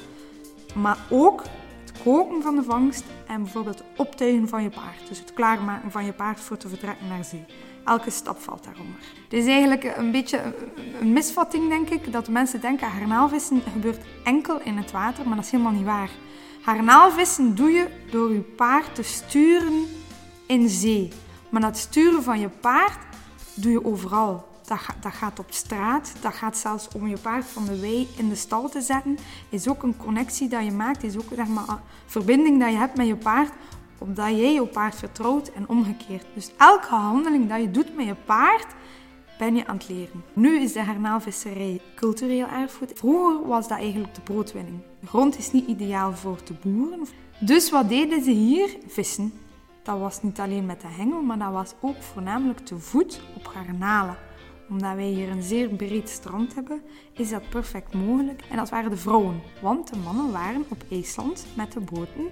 maar 0.75 0.97
ook 1.09 1.43
het 1.79 2.01
koken 2.03 2.41
van 2.41 2.55
de 2.55 2.63
vangst 2.63 3.03
en 3.27 3.43
bijvoorbeeld 3.43 3.77
het 3.77 3.87
optuigen 3.97 4.47
van 4.47 4.63
je 4.63 4.69
paard. 4.69 5.07
Dus 5.07 5.19
het 5.19 5.33
klaarmaken 5.33 5.91
van 5.91 6.05
je 6.05 6.13
paard 6.13 6.39
voor 6.39 6.57
te 6.57 6.67
vertrekken 6.67 7.07
naar 7.07 7.23
zee. 7.23 7.45
Elke 7.85 8.09
stap 8.09 8.39
valt 8.39 8.63
daaronder. 8.63 8.99
Het 9.23 9.33
is 9.33 9.45
eigenlijk 9.45 9.97
een 9.97 10.11
beetje 10.11 10.53
een 11.01 11.13
misvatting, 11.13 11.69
denk 11.69 11.89
ik, 11.89 12.11
dat 12.11 12.29
mensen 12.29 12.61
denken 12.61 12.91
garnaalvissen 12.91 13.61
gebeurt 13.71 14.05
enkel 14.23 14.59
in 14.61 14.77
het 14.77 14.91
water, 14.91 15.27
maar 15.27 15.35
dat 15.35 15.45
is 15.45 15.51
helemaal 15.51 15.71
niet 15.71 15.85
waar. 15.85 16.09
Garnaalvissen 16.61 17.55
doe 17.55 17.71
je 17.71 17.87
door 18.11 18.33
je 18.33 18.39
paard 18.39 18.95
te 18.95 19.03
sturen 19.03 19.85
in 20.47 20.69
zee. 20.69 21.11
Maar 21.49 21.61
dat 21.61 21.77
sturen 21.77 22.23
van 22.23 22.39
je 22.39 22.49
paard 22.49 22.97
doe 23.53 23.71
je 23.71 23.85
overal. 23.85 24.52
Dat, 25.01 25.13
gaat 25.13 25.39
op 25.39 25.45
straat, 25.49 26.13
dat 26.21 26.33
gaat 26.33 26.57
zelfs 26.57 26.87
om 26.95 27.07
je 27.07 27.17
paard 27.17 27.45
van 27.45 27.65
de 27.65 27.79
wei 27.79 28.07
in 28.17 28.29
de 28.29 28.35
stal 28.35 28.69
te 28.69 28.81
zetten. 28.81 29.17
Is 29.49 29.67
ook 29.67 29.83
een 29.83 29.97
connectie 29.97 30.47
dat 30.47 30.65
je 30.65 30.71
maakt, 30.71 31.03
is 31.03 31.17
ook 31.17 31.27
zeg 31.35 31.47
maar, 31.47 31.69
een 31.69 31.77
verbinding 32.05 32.59
dat 32.59 32.69
je 32.69 32.77
hebt 32.77 32.97
met 32.97 33.07
je 33.07 33.15
paard 33.15 33.51
opdat 34.03 34.29
jij 34.29 34.53
je 34.53 34.65
paard 34.65 34.95
vertrouwt 34.95 35.51
en 35.51 35.69
omgekeerd. 35.69 36.25
Dus 36.33 36.51
elke 36.57 36.95
handeling 36.95 37.49
dat 37.49 37.61
je 37.61 37.71
doet 37.71 37.95
met 37.95 38.05
je 38.05 38.15
paard, 38.25 38.67
ben 39.37 39.55
je 39.55 39.67
aan 39.67 39.77
het 39.77 39.89
leren. 39.89 40.23
Nu 40.33 40.59
is 40.59 40.73
de 40.73 40.83
garnaalvisserij 40.83 41.81
cultureel 41.95 42.47
erfgoed. 42.47 42.91
Vroeger 42.95 43.47
was 43.47 43.67
dat 43.67 43.77
eigenlijk 43.77 44.15
de 44.15 44.21
broodwinning. 44.21 44.81
De 44.99 45.07
grond 45.07 45.37
is 45.37 45.51
niet 45.51 45.67
ideaal 45.67 46.13
voor 46.13 46.43
te 46.43 46.53
boeren. 46.53 47.07
Dus 47.39 47.69
wat 47.69 47.89
deden 47.89 48.23
ze 48.23 48.31
hier? 48.31 48.77
Vissen. 48.87 49.33
Dat 49.83 49.99
was 49.99 50.23
niet 50.23 50.39
alleen 50.39 50.65
met 50.65 50.81
de 50.81 50.87
hengel, 50.87 51.21
maar 51.21 51.37
dat 51.37 51.51
was 51.51 51.73
ook 51.79 52.01
voornamelijk 52.01 52.59
te 52.59 52.79
voet 52.79 53.21
op 53.35 53.47
garnalen. 53.47 54.17
Omdat 54.69 54.95
wij 54.95 55.07
hier 55.07 55.29
een 55.29 55.43
zeer 55.43 55.69
breed 55.69 56.09
strand 56.09 56.55
hebben, 56.55 56.81
is 57.13 57.29
dat 57.29 57.49
perfect 57.49 57.93
mogelijk. 57.93 58.41
En 58.49 58.57
dat 58.57 58.69
waren 58.69 58.89
de 58.89 58.97
vrouwen, 58.97 59.41
want 59.61 59.93
de 59.93 59.97
mannen 59.97 60.31
waren 60.31 60.65
op 60.69 60.83
IJsland 60.89 61.45
met 61.53 61.71
de 61.71 61.79
boten 61.79 62.29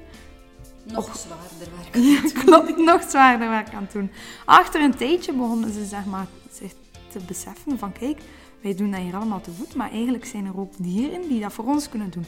Nog 0.86 1.18
zwaarder 1.18 1.68
werk. 1.78 1.96
Ja, 2.36 2.42
klopt, 2.44 2.78
nog 2.78 3.04
zwaarder 3.10 3.50
werk 3.50 3.74
aan 3.74 3.84
het 3.84 3.92
doen. 3.92 4.12
Achter 4.46 4.82
een 4.82 4.96
tijdje 4.96 5.34
begonnen 5.34 5.74
ze 5.74 5.86
zeg 5.86 6.06
maar, 6.06 6.28
zich 6.52 6.74
te 7.12 7.20
beseffen 7.28 7.78
van 7.78 7.92
kijk, 7.92 8.22
wij 8.62 8.76
doen 8.76 8.92
dat 8.92 9.00
hier 9.00 9.16
allemaal 9.16 9.42
te 9.42 9.52
voet, 9.52 9.76
maar 9.76 9.92
eigenlijk 9.92 10.26
zijn 10.26 10.46
er 10.46 10.60
ook 10.60 10.74
dieren 10.78 11.28
die 11.28 11.42
dat 11.42 11.54
voor 11.54 11.66
ons 11.66 11.90
kunnen 11.90 12.10
doen. 12.10 12.26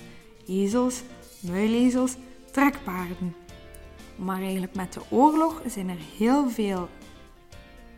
Ezels, 0.48 1.01
muilezels, 1.39 2.15
trekpaarden. 2.51 3.36
Maar 4.15 4.41
eigenlijk 4.41 4.75
met 4.75 4.93
de 4.93 5.01
oorlog 5.10 5.62
zijn 5.67 5.89
er 5.89 5.98
heel 6.17 6.50
veel 6.50 6.89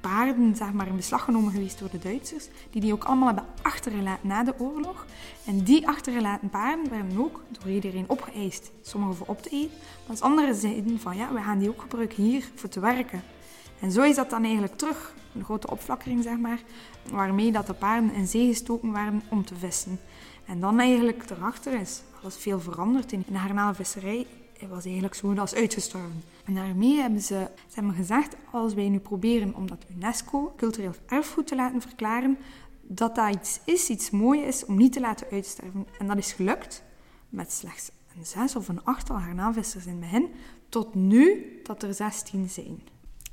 paarden 0.07 0.55
zeg 0.55 0.73
maar, 0.73 0.87
in 0.87 0.95
beslag 0.95 1.23
genomen 1.23 1.51
geweest 1.51 1.79
door 1.79 1.89
de 1.91 1.99
Duitsers, 1.99 2.47
die 2.69 2.81
die 2.81 2.93
ook 2.93 3.03
allemaal 3.03 3.27
hebben 3.27 3.45
achtergelaten 3.61 4.27
na 4.27 4.43
de 4.43 4.53
oorlog. 4.57 5.05
En 5.45 5.63
die 5.63 5.87
achtergelaten 5.87 6.49
paarden 6.49 6.89
werden 6.89 7.17
ook 7.17 7.41
door 7.51 7.71
iedereen 7.71 8.09
opgeëist. 8.09 8.71
Sommigen 8.81 9.15
voor 9.15 9.27
op 9.27 9.41
te 9.41 9.49
eten, 9.49 9.77
maar 10.07 10.17
anderen 10.19 10.55
zeiden 10.55 10.99
van 10.99 11.17
ja, 11.17 11.33
we 11.33 11.41
gaan 11.41 11.59
die 11.59 11.69
ook 11.69 11.81
gebruiken 11.81 12.23
hier 12.23 12.49
voor 12.55 12.69
te 12.69 12.79
werken. 12.79 13.23
En 13.79 13.91
zo 13.91 14.01
is 14.01 14.15
dat 14.15 14.29
dan 14.29 14.43
eigenlijk 14.43 14.77
terug, 14.77 15.13
een 15.35 15.43
grote 15.43 15.69
opflakkering 15.69 16.23
zeg 16.23 16.37
maar, 16.37 16.59
waarmee 17.11 17.51
dat 17.51 17.67
de 17.67 17.73
paarden 17.73 18.13
in 18.13 18.27
zee 18.27 18.47
gestoken 18.47 18.91
waren 18.91 19.21
om 19.29 19.45
te 19.45 19.55
vissen. 19.55 19.99
En 20.45 20.59
dan 20.59 20.79
eigenlijk 20.79 21.29
erachter 21.29 21.79
is 21.79 22.01
alles 22.21 22.35
veel 22.35 22.59
veranderd 22.59 23.11
in 23.11 23.23
de 23.27 23.37
garnalenvisserij 23.37 24.27
hij 24.59 24.67
was 24.67 24.85
eigenlijk 24.85 25.15
zo 25.15 25.33
als 25.33 25.55
uitgestorven. 25.55 26.23
En 26.45 26.55
daarmee 26.55 26.95
hebben 26.95 27.21
ze, 27.21 27.47
ze 27.67 27.73
hebben 27.73 27.93
gezegd, 27.93 28.35
als 28.51 28.73
wij 28.73 28.89
nu 28.89 28.99
proberen 28.99 29.55
om 29.55 29.67
dat 29.67 29.85
UNESCO 29.95 30.53
cultureel 30.57 30.93
erfgoed 31.05 31.47
te 31.47 31.55
laten 31.55 31.81
verklaren, 31.81 32.37
dat 32.81 33.15
dat 33.15 33.35
iets 33.35 33.59
is, 33.65 33.89
iets 33.89 34.09
moois 34.09 34.41
is 34.41 34.65
om 34.65 34.77
niet 34.77 34.93
te 34.93 34.99
laten 34.99 35.27
uitsterven. 35.31 35.87
En 35.99 36.07
dat 36.07 36.17
is 36.17 36.33
gelukt 36.33 36.83
met 37.29 37.51
slechts 37.51 37.91
een 38.17 38.25
zes 38.25 38.55
of 38.55 38.67
een 38.67 38.83
achttal 38.83 39.17
garnaalvissers 39.17 39.85
in 39.85 39.91
het 39.91 39.99
begin, 39.99 40.29
tot 40.69 40.95
nu 40.95 41.45
dat 41.63 41.83
er 41.83 41.93
zestien 41.93 42.49
zijn. 42.49 42.81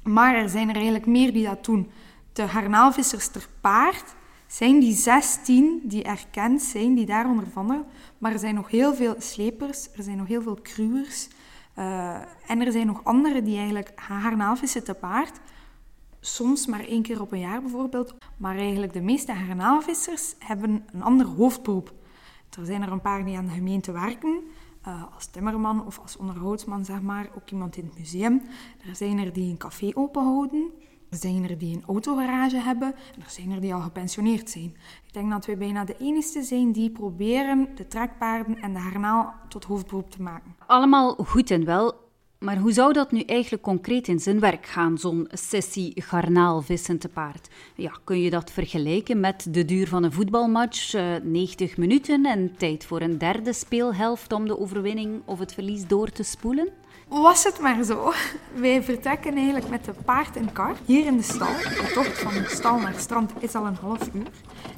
Maar 0.02 0.35
er 0.35 0.49
zijn 0.49 0.69
er 0.69 0.75
eigenlijk 0.75 1.07
meer 1.07 1.33
die 1.33 1.47
dat 1.47 1.64
doen. 1.64 1.91
De 2.33 2.49
garnaalvissers 2.49 3.29
ter 3.29 3.49
paard 3.61 4.14
zijn 4.52 4.80
die 4.80 4.94
16 4.94 5.80
die 5.85 6.02
erkend 6.02 6.62
zijn, 6.62 6.94
die 6.94 7.06
daaronder 7.06 7.47
vallen. 7.47 7.85
Maar 8.18 8.32
er 8.32 8.38
zijn 8.38 8.54
nog 8.54 8.71
heel 8.71 8.94
veel 8.94 9.14
slepers, 9.18 9.88
er 9.97 10.02
zijn 10.02 10.16
nog 10.16 10.26
heel 10.26 10.42
veel 10.42 10.59
cruwers. 10.62 11.28
Uh, 11.78 12.14
en 12.47 12.61
er 12.61 12.73
zijn 12.73 12.87
nog 12.87 13.04
anderen 13.04 13.44
die 13.44 13.56
eigenlijk 13.56 13.92
garnaalvissen 13.97 14.85
te 14.85 14.94
paard. 14.94 15.40
Soms 16.21 16.66
maar 16.66 16.85
één 16.85 17.02
keer 17.02 17.21
op 17.21 17.32
een 17.32 17.38
jaar 17.38 17.61
bijvoorbeeld. 17.61 18.14
Maar 18.37 18.56
eigenlijk 18.56 18.92
de 18.92 19.00
meeste 19.00 19.35
garnaalvissers 19.35 20.35
hebben 20.38 20.85
een 20.92 21.02
ander 21.02 21.26
hoofdberoep. 21.26 21.92
Er 22.59 22.66
zijn 22.66 22.82
er 22.82 22.92
een 22.92 23.00
paar 23.00 23.25
die 23.25 23.37
aan 23.37 23.47
de 23.47 23.52
gemeente 23.52 23.92
werken. 23.92 24.40
Uh, 24.87 25.02
als 25.14 25.26
timmerman 25.26 25.87
of 25.87 25.99
als 25.99 26.16
onderhoudsman, 26.16 26.85
zeg 26.85 27.02
maar. 27.02 27.30
Ook 27.37 27.50
iemand 27.50 27.76
in 27.76 27.85
het 27.85 27.99
museum. 27.99 28.42
Er 28.88 28.97
zijn 28.97 29.18
er 29.18 29.32
die 29.32 29.50
een 29.50 29.56
café 29.56 29.90
openhouden. 29.94 30.71
Er 31.12 31.19
zijn 31.19 31.49
er 31.49 31.59
die 31.59 31.76
een 31.76 31.85
autogarage 31.87 32.57
hebben 32.57 32.95
en 33.14 33.23
er 33.23 33.31
zijn 33.31 33.50
er 33.50 33.61
die 33.61 33.75
al 33.75 33.81
gepensioneerd 33.81 34.50
zijn. 34.50 34.76
Ik 35.07 35.12
denk 35.12 35.31
dat 35.31 35.47
wij 35.47 35.57
bijna 35.57 35.85
de 35.85 35.97
enige 35.99 36.42
zijn 36.42 36.73
die 36.73 36.90
proberen 36.90 37.69
de 37.75 37.88
trekpaarden 37.88 38.61
en 38.61 38.73
de 38.73 38.78
harnaal 38.78 39.35
tot 39.49 39.64
hoofdberoep 39.64 40.11
te 40.11 40.23
maken. 40.23 40.57
Allemaal 40.66 41.14
goed 41.14 41.50
en 41.50 41.64
wel, 41.64 41.95
maar 42.38 42.59
hoe 42.59 42.73
zou 42.73 42.92
dat 42.92 43.12
nu 43.12 43.21
eigenlijk 43.21 43.62
concreet 43.62 44.09
in 44.09 44.21
zijn 44.21 44.40
werk 44.40 44.66
gaan, 44.66 44.99
zo'n 44.99 45.28
sessie 45.31 46.02
garnaalvissen 46.02 46.99
te 46.99 47.09
paard? 47.09 47.49
Ja, 47.75 47.92
kun 48.04 48.21
je 48.21 48.31
dat 48.31 48.50
vergelijken 48.50 49.21
met 49.21 49.47
de 49.50 49.64
duur 49.64 49.88
van 49.88 50.02
een 50.02 50.12
voetbalmatch, 50.12 50.92
90 51.23 51.71
eh, 51.71 51.76
minuten 51.76 52.26
en 52.26 52.57
tijd 52.57 52.85
voor 52.85 53.00
een 53.00 53.19
derde 53.19 53.52
speelhelft 53.52 54.33
om 54.33 54.47
de 54.47 54.59
overwinning 54.59 55.23
of 55.25 55.38
het 55.38 55.54
verlies 55.54 55.87
door 55.87 56.11
te 56.11 56.23
spoelen? 56.23 56.69
Was 57.21 57.45
het 57.45 57.61
maar 57.61 57.83
zo. 57.83 58.12
Wij 58.54 58.83
vertrekken 58.83 59.35
eigenlijk 59.35 59.69
met 59.69 59.85
de 59.85 59.92
paard 60.04 60.37
en 60.37 60.52
kar 60.52 60.75
hier 60.85 61.07
in 61.07 61.16
de 61.16 61.23
stal. 61.23 61.47
De 61.47 61.90
tocht 61.95 62.19
van 62.19 62.33
stal 62.47 62.78
naar 62.78 62.95
strand 62.97 63.33
is 63.38 63.54
al 63.54 63.66
een 63.66 63.76
half 63.81 64.09
uur. 64.12 64.26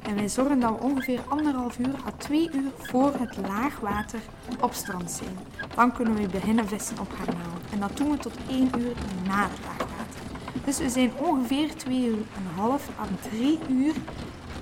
En 0.01 0.15
wij 0.15 0.29
zorgen 0.29 0.59
dat 0.59 0.71
we 0.71 0.83
ongeveer 0.83 1.19
anderhalf 1.27 1.77
uur 1.77 1.95
à 2.07 2.11
twee 2.17 2.49
uur 2.53 2.71
voor 2.77 3.13
het 3.17 3.37
laagwater 3.47 4.19
op 4.59 4.73
strand 4.73 5.11
zijn. 5.11 5.37
Dan 5.75 5.91
kunnen 5.91 6.15
we 6.15 6.27
beginnen 6.27 6.67
vissen 6.67 6.99
op 6.99 7.11
garnaal. 7.11 7.57
En 7.71 7.79
dat 7.79 7.97
doen 7.97 8.11
we 8.11 8.17
tot 8.17 8.37
één 8.49 8.69
uur 8.77 8.93
na 9.27 9.43
het 9.43 9.59
laagwater. 9.65 10.19
Dus 10.65 10.77
we 10.77 10.89
zijn 10.89 11.11
ongeveer 11.17 11.75
twee 11.75 12.05
uur 12.05 12.13
en 12.35 12.45
een 12.49 12.59
half 12.61 12.89
à 12.99 13.05
drie 13.29 13.59
uur 13.69 13.93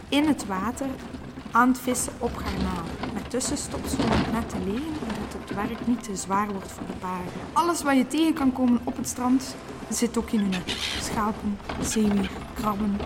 in 0.10 0.28
het 0.28 0.46
water 0.46 0.88
aan 1.54 1.68
het 1.68 1.80
vissen 1.80 2.14
op 2.20 2.36
garnaal. 2.36 2.84
Met 3.14 3.30
tussenstops 3.30 3.94
om 3.94 4.10
het 4.10 4.32
net 4.32 4.50
te 4.50 4.56
legen, 4.66 4.94
zodat 5.00 5.34
het 5.40 5.56
werk 5.56 5.88
niet 5.88 6.04
te 6.04 6.16
zwaar 6.16 6.48
wordt 6.52 6.72
voor 6.72 6.86
de 6.88 6.94
paarden. 7.00 7.34
Alles 7.54 7.84
wat 7.84 7.98
je 7.98 8.08
tegen 8.08 8.34
kan 8.34 8.54
komen 8.54 8.82
op 8.84 8.98
het 8.98 9.08
strand 9.08 9.56
zit 9.90 10.18
ook 10.18 10.30
in 10.32 10.40
hun 10.40 10.50
net. 10.50 10.76
Schalpen, 11.02 11.58
zeewier, 11.82 12.30
krabben, 12.54 13.00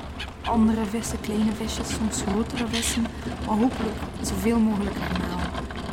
andere 0.44 0.86
vissen, 0.86 1.20
kleine 1.20 1.52
visjes, 1.52 1.94
soms 1.94 2.22
grotere 2.22 2.68
vissen, 2.68 3.06
maar 3.46 3.58
hopelijk 3.58 3.98
zoveel 4.22 4.60
mogelijk 4.60 4.96
garnaal. 4.96 5.40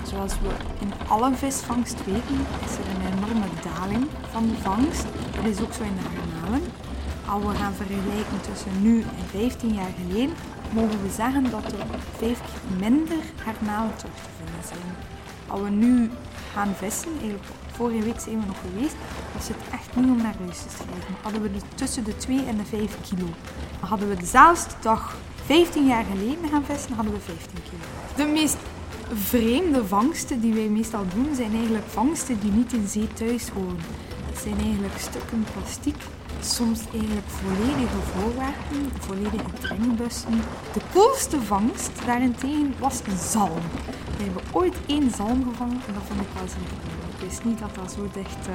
Zoals 0.06 0.32
we 0.32 0.48
in 0.80 0.92
alle 1.08 1.34
visvangst 1.34 2.04
weten, 2.04 2.46
is 2.64 2.72
er 2.72 2.86
een 2.94 3.16
enorme 3.16 3.46
daling 3.74 4.06
van 4.30 4.46
de 4.48 4.56
vangst. 4.62 5.04
Dat 5.34 5.44
is 5.44 5.60
ook 5.60 5.72
zo 5.72 5.82
in 5.82 5.96
de 5.96 6.08
garnalen. 6.14 6.62
Als 7.26 7.44
we 7.44 7.54
gaan 7.54 7.74
vergelijken 7.74 8.40
tussen 8.48 8.82
nu 8.82 9.00
en 9.00 9.26
15 9.30 9.74
jaar 9.74 9.92
geleden, 10.00 10.34
mogen 10.74 11.02
we 11.02 11.10
zeggen 11.16 11.50
dat 11.50 11.64
er 11.64 11.86
vijf 12.18 12.38
keer 12.40 12.78
minder 12.78 13.22
terug 13.96 13.96
te 13.96 14.06
vinden 14.38 14.64
zijn. 14.66 14.94
Als 15.46 15.60
we 15.60 15.70
nu 15.70 16.10
gaan 16.52 16.74
vissen, 16.76 17.10
eigenlijk 17.10 17.44
vorige 17.72 18.04
week 18.04 18.20
zijn 18.20 18.40
we 18.40 18.46
nog 18.46 18.60
geweest, 18.60 18.94
was 19.34 19.48
het 19.48 19.56
echt 19.72 19.96
niet 19.96 20.04
om 20.04 20.16
naar 20.16 20.34
huis 20.44 20.62
te 20.62 20.68
schrijven. 20.68 21.14
Hadden 21.22 21.42
we 21.42 21.50
tussen 21.74 22.04
de 22.04 22.16
2 22.16 22.44
en 22.44 22.56
de 22.56 22.64
5 22.64 22.96
kilo. 23.08 23.26
Hadden 23.80 24.08
we 24.08 24.16
dezelfde 24.16 24.74
dag 24.80 25.16
15 25.44 25.86
jaar 25.86 26.04
geleden 26.04 26.48
gaan 26.50 26.64
vissen, 26.64 26.94
hadden 26.94 27.12
we 27.12 27.20
15 27.20 27.48
kilo. 27.52 27.82
De 28.16 28.32
meest 28.32 28.56
vreemde 29.12 29.86
vangsten 29.86 30.40
die 30.40 30.54
wij 30.54 30.68
meestal 30.68 31.04
doen, 31.14 31.34
zijn 31.34 31.54
eigenlijk 31.54 31.86
vangsten 31.88 32.40
die 32.40 32.52
niet 32.52 32.72
in 32.72 32.88
zee 32.88 33.12
thuis 33.12 33.48
horen. 33.48 33.78
Het 34.34 34.42
zijn 34.42 34.58
eigenlijk 34.58 34.98
stukken 34.98 35.44
plastic 35.52 35.94
soms 36.40 36.80
eigenlijk 36.92 37.26
volledige 37.26 38.00
voorwerpen, 38.12 38.90
volledige 39.00 39.50
drinkbussen. 39.60 40.40
De 40.72 40.80
coolste 40.92 41.40
vangst 41.40 41.90
daarentegen 42.06 42.74
was 42.78 43.00
een 43.06 43.18
zalm. 43.18 43.64
We 44.16 44.22
hebben 44.22 44.42
ooit 44.52 44.76
één 44.86 45.10
zalm 45.10 45.44
gevangen 45.48 45.80
en 45.86 45.94
dat 45.94 46.02
vond 46.08 46.20
ik 46.20 46.26
wel 46.34 46.48
zeer 46.48 46.68
cool. 46.68 47.10
Ik 47.14 47.28
wist 47.28 47.44
niet 47.44 47.58
dat 47.58 47.74
dat 47.74 47.92
zo 47.92 48.08
dicht 48.12 48.48
uh, 48.48 48.54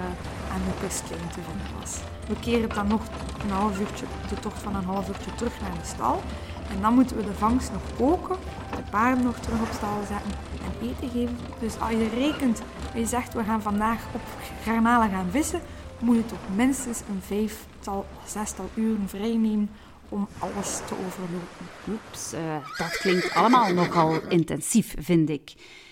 aan 0.53 0.63
de 0.67 0.85
kustlijn 0.87 1.29
te 1.33 1.41
vinden 1.47 1.79
was. 1.79 1.93
We 2.27 2.35
keren 2.39 2.69
dan 2.69 2.87
nog 2.87 3.01
een 3.43 3.51
half 3.51 3.79
uurtje, 3.79 4.05
de 4.29 4.39
tocht 4.39 4.61
van 4.61 4.75
een 4.75 4.85
half 4.85 5.07
uurtje 5.07 5.35
terug 5.35 5.61
naar 5.61 5.77
de 5.81 5.87
stal. 5.87 6.21
En 6.69 6.81
dan 6.81 6.93
moeten 6.93 7.15
we 7.15 7.23
de 7.23 7.33
vangst 7.33 7.71
nog 7.71 7.81
koken, 7.97 8.37
de 8.75 8.83
paarden 8.89 9.23
nog 9.23 9.37
terug 9.39 9.61
op 9.61 9.71
stal 9.73 9.99
zetten 10.07 10.33
en 10.65 10.87
eten 10.87 11.09
geven. 11.09 11.37
Dus 11.59 11.79
als 11.79 11.91
je 11.91 12.09
rekent, 12.09 12.61
je 12.93 13.05
zegt 13.05 13.33
we 13.33 13.43
gaan 13.43 13.61
vandaag 13.61 14.05
op 14.13 14.21
garnalen 14.63 15.09
gaan 15.09 15.31
vissen, 15.31 15.61
moet 15.99 16.15
je 16.15 16.25
toch 16.25 16.55
minstens 16.55 17.01
een 17.09 17.21
vijftal, 17.21 18.05
zestal 18.25 18.69
uren 18.73 19.09
vrijnemen 19.09 19.69
om 20.09 20.27
alles 20.39 20.81
te 20.87 20.95
overlopen. 21.07 21.65
Oeps, 21.89 22.33
uh, 22.33 22.39
dat 22.77 22.97
klinkt 22.97 23.33
allemaal 23.33 23.73
nogal 23.73 24.21
intensief, 24.27 24.95
vind 24.99 25.29
ik. 25.29 25.51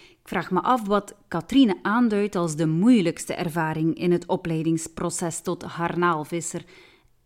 Ik 0.09 0.33
vraag 0.33 0.51
me 0.51 0.61
af 0.61 0.87
wat 0.87 1.15
Katrine 1.27 1.79
aanduidt 1.81 2.35
als 2.35 2.55
de 2.55 2.65
moeilijkste 2.65 3.33
ervaring 3.33 3.97
in 3.97 4.11
het 4.11 4.25
opleidingsproces 4.25 5.41
tot 5.41 5.63
harnaalvisser. 5.63 6.65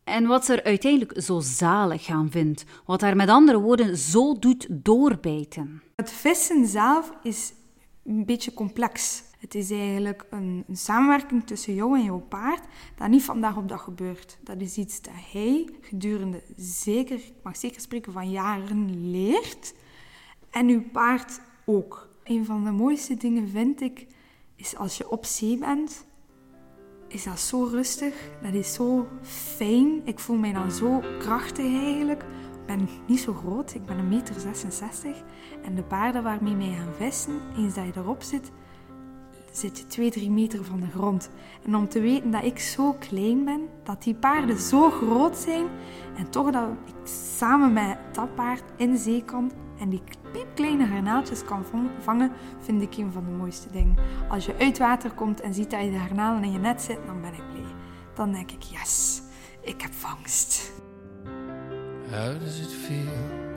En 0.04 0.26
wat 0.28 0.46
ze 0.46 0.54
er 0.54 0.64
uiteindelijk 0.64 1.22
zo 1.22 1.40
zalig 1.40 2.10
aan 2.10 2.32
vindt. 2.32 2.64
Wat 2.86 3.02
haar 3.02 3.16
met 3.16 3.30
andere 3.30 3.60
woorden 3.60 3.98
zo 3.98 4.40
doet 4.40 4.68
doorbijten. 4.70 5.82
Het 5.96 6.12
vissen 6.12 6.68
zelf 6.68 7.12
is 7.24 7.54
een 8.06 8.26
beetje 8.26 8.54
complex. 8.54 9.24
Het 9.42 9.56
is 9.56 9.72
eigenlijk 9.72 10.26
een, 10.30 10.64
een, 10.68 10.78
samenwerking 10.78 11.48
tussen 11.48 11.76
jou 11.76 11.98
en 11.98 12.04
jouw 12.04 12.20
paard 12.20 12.64
dat 12.96 13.10
niet 13.10 13.24
vandaag 13.24 13.58
op 13.58 13.68
dag 13.68 13.84
gebeurt. 13.84 14.38
Dat 14.44 14.62
is 14.62 14.78
iets 14.78 15.02
dat 15.02 15.14
hij 15.32 15.70
gedurende 15.82 16.44
zeker, 16.58 17.16
ik 17.16 17.34
mag 17.44 17.58
zeker 17.58 17.82
spreken 17.82 18.12
van 18.12 18.32
jaren, 18.32 19.12
leert. 19.12 19.74
En 20.50 20.68
uw 20.68 20.84
paard 20.92 21.42
ook. 21.66 22.10
Een 22.24 22.46
van 22.46 22.64
de 22.64 22.72
mooiste 22.72 23.18
dingen 23.18 23.50
vind 23.50 23.82
ik, 23.82 24.08
is 24.56 24.78
als 24.78 24.98
je 24.98 25.10
op 25.10 25.26
zee 25.26 25.58
bent, 25.58 26.06
is 27.08 27.24
dat 27.24 27.40
zo 27.40 27.64
rustig. 27.64 28.30
Dat 28.42 28.54
is 28.54 28.74
zo 28.74 29.08
fijn. 29.22 30.02
Ik 30.04 30.20
voel 30.20 30.38
mij 30.38 30.54
dan 30.54 30.72
zo 30.72 31.02
krachtig 31.20 31.66
eigenlijk. 31.66 32.22
Ik 32.22 32.66
ben 32.66 32.90
niet 33.08 33.20
zo 33.20 33.34
groot, 33.34 33.74
ik 33.74 33.86
ben 33.86 33.98
een 33.98 34.10
meter 34.10 34.40
66. 34.40 35.24
En 35.64 35.76
de 35.76 35.84
paarden 35.84 36.24
waarmee 36.24 36.56
wij 36.56 36.76
gaan 36.78 36.94
vissen, 36.94 37.42
eens 37.58 37.74
dat 37.74 37.86
je 37.86 37.92
erop 37.96 38.24
zit, 38.24 38.52
zit 39.52 39.78
je 39.78 39.88
2, 39.88 40.12
3 40.12 40.32
meter 40.32 40.64
van 40.64 40.80
de 40.80 40.88
grond. 40.88 41.30
En 41.66 41.76
om 41.76 41.90
te 41.90 42.00
weten 42.00 42.32
dat 42.32 42.44
ik 42.44 42.60
zo 42.60 42.94
klein 42.94 43.46
ben, 43.46 43.62
dat 43.84 44.04
die 44.04 44.16
paarden 44.16 44.60
zo 44.60 44.90
groot 44.90 45.38
zijn 45.38 45.66
en 46.18 46.30
toch 46.30 46.52
dat 46.52 46.70
ik 46.86 46.94
samen 47.38 47.74
met 47.74 47.98
dat 48.12 48.36
paard 48.36 48.64
in 48.76 48.98
zee 48.98 49.24
kan 49.24 49.52
en 49.80 49.90
die 49.90 50.02
piepkleine 50.32 50.88
garnaaltjes 50.88 51.46
kan 51.46 51.66
vangen, 52.00 52.32
vind 52.60 52.82
ik 52.82 52.98
een 52.98 53.12
van 53.12 53.26
de 53.26 53.32
mooiste 53.32 53.70
dingen. 53.72 53.96
Als 54.30 54.46
je 54.46 54.56
uit 54.58 54.78
water 54.78 55.12
komt 55.12 55.42
en 55.42 55.54
ziet 55.54 55.72
dat 55.72 55.84
je 55.84 55.92
de 55.92 56.00
garnalen 56.00 56.44
in 56.44 56.52
je 56.52 56.60
net 56.60 56.82
zit, 56.82 57.00
dan 57.06 57.22
ben 57.22 57.34
ik 57.34 57.44
blij. 57.54 57.72
Dan 58.14 58.32
denk 58.32 58.52
ik, 58.52 58.64
yes, 58.64 59.22
ik 59.62 59.82
heb 59.82 59.94
vangst. 59.94 60.72
How 62.12 62.40
does 62.40 62.60
it 62.60 62.74
feel 62.74 63.14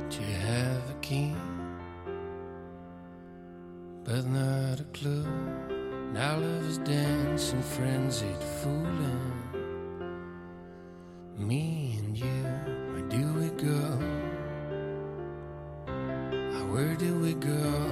to 0.08 0.22
have 0.22 0.90
a 0.90 0.98
king? 1.00 1.34
But 4.04 4.26
not 4.26 4.80
a 4.80 4.84
clue. 4.92 5.24
Now 6.14 6.38
love 6.38 6.68
is 6.68 6.78
dancing, 6.78 7.62
frenzied, 7.62 8.42
fooling. 8.62 9.32
Me 11.36 11.98
and 11.98 12.16
you, 12.16 12.42
where 12.92 13.08
do 13.08 13.32
we 13.40 13.50
go? 13.56 13.98
Where 16.72 16.96
do 16.96 17.20
we 17.20 17.34
go? 17.40 17.86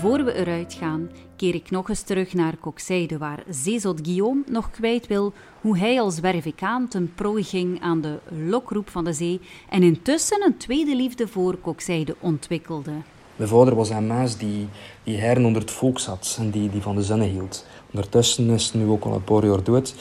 Voor 0.00 0.24
we 0.24 0.34
eruit 0.34 0.74
gaan, 0.74 1.10
keer 1.36 1.54
ik 1.54 1.70
nog 1.70 1.88
eens 1.88 2.02
terug 2.02 2.34
naar 2.34 2.56
Kokzijde, 2.56 3.18
waar 3.18 3.42
Zezot 3.48 4.00
Guillaume 4.02 4.42
nog 4.46 4.70
kwijt 4.70 5.06
wil 5.06 5.32
hoe 5.60 5.78
hij 5.78 6.00
als 6.00 6.20
wervikaan 6.20 6.88
ten 6.88 7.12
prooi 7.14 7.42
ging 7.42 7.80
aan 7.80 8.00
de 8.00 8.18
lokroep 8.28 8.88
van 8.88 9.04
de 9.04 9.12
zee 9.12 9.40
en 9.68 9.82
intussen 9.82 10.44
een 10.44 10.56
tweede 10.56 10.96
liefde 10.96 11.28
voor 11.28 11.56
Kokzijde 11.56 12.16
ontwikkelde. 12.20 12.92
Mijn 13.36 13.48
vader 13.48 13.74
was 13.74 13.90
een 13.90 14.06
maas 14.06 14.36
die, 14.36 14.68
die 15.04 15.16
heren 15.16 15.44
onder 15.44 15.62
het 15.62 15.70
volk 15.70 15.98
zat 15.98 16.36
en 16.38 16.50
die, 16.50 16.70
die 16.70 16.82
van 16.82 16.94
de 16.94 17.02
zonne 17.02 17.24
hield. 17.24 17.66
Ondertussen 17.92 18.50
is 18.50 18.70
hij 18.70 18.80
nu 18.80 18.88
ook 18.88 19.04
al 19.04 19.14
een 19.14 19.24
paar 19.24 19.46
jaar 19.46 19.62
dood. 19.62 19.94